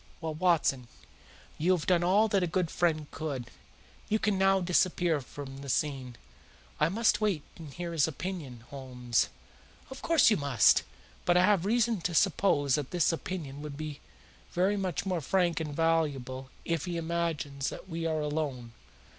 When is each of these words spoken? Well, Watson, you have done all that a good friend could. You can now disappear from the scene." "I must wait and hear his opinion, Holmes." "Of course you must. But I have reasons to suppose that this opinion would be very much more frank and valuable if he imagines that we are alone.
Well, 0.19 0.33
Watson, 0.33 0.87
you 1.59 1.73
have 1.73 1.85
done 1.85 2.03
all 2.03 2.27
that 2.29 2.41
a 2.41 2.47
good 2.47 2.71
friend 2.71 3.05
could. 3.11 3.51
You 4.09 4.17
can 4.17 4.35
now 4.35 4.59
disappear 4.59 5.21
from 5.21 5.57
the 5.59 5.69
scene." 5.69 6.15
"I 6.79 6.89
must 6.89 7.21
wait 7.21 7.43
and 7.55 7.71
hear 7.71 7.91
his 7.93 8.07
opinion, 8.07 8.61
Holmes." 8.71 9.29
"Of 9.91 10.01
course 10.01 10.31
you 10.31 10.37
must. 10.37 10.81
But 11.23 11.37
I 11.37 11.45
have 11.45 11.65
reasons 11.67 12.01
to 12.05 12.15
suppose 12.15 12.73
that 12.73 12.89
this 12.89 13.11
opinion 13.11 13.61
would 13.61 13.77
be 13.77 13.99
very 14.53 14.75
much 14.75 15.05
more 15.05 15.21
frank 15.21 15.59
and 15.59 15.75
valuable 15.75 16.49
if 16.65 16.85
he 16.85 16.97
imagines 16.97 17.69
that 17.69 17.87
we 17.87 18.07
are 18.07 18.21
alone. 18.21 18.71